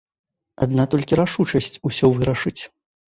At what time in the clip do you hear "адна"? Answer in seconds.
0.65-0.85